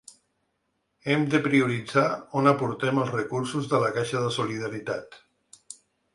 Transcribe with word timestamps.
Hem 1.11 1.25
de 1.33 1.41
prioritzar 1.47 2.05
on 2.41 2.53
aportem 2.53 3.03
els 3.03 3.13
recursos 3.17 3.69
de 3.75 3.83
la 3.85 3.93
caixa 4.01 4.25
de 4.27 4.35
solidaritat. 4.41 5.21